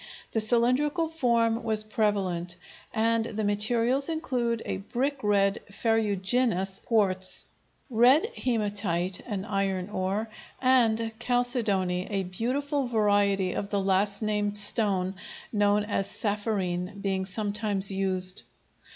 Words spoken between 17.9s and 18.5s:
used.